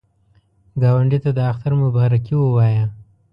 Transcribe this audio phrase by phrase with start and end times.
[0.81, 2.85] ګاونډي ته د اختر مبارکي ووایه